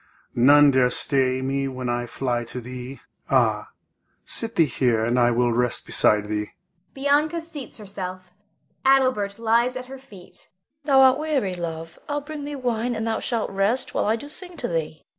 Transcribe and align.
None 0.33 0.71
dare 0.71 0.89
stay 0.89 1.43
me 1.43 1.67
when 1.67 1.87
I 1.87 2.07
fly 2.07 2.43
to 2.45 2.59
thee. 2.59 3.01
Ah, 3.29 3.69
sit 4.25 4.55
thee 4.55 4.65
here, 4.65 5.05
and 5.05 5.19
I 5.19 5.29
will 5.29 5.53
rest 5.53 5.85
beside 5.85 6.25
thee. 6.25 6.53
[Bianca 6.95 7.39
seats 7.39 7.77
herself; 7.77 8.31
Adelbert 8.83 9.37
lies 9.37 9.75
at 9.75 9.85
her 9.85 9.99
feet.] 9.99 10.47
Bianca. 10.47 10.79
Thou 10.85 10.99
art 11.01 11.19
weary, 11.19 11.53
love. 11.53 11.99
I'll 12.09 12.19
bring 12.21 12.45
thee 12.45 12.55
wine, 12.55 12.95
and 12.95 13.05
thou 13.05 13.19
shalt 13.19 13.51
rest 13.51 13.93
while 13.93 14.05
I 14.05 14.15
do 14.15 14.27
sing 14.27 14.57
to 14.57 14.67
thee. 14.67 15.03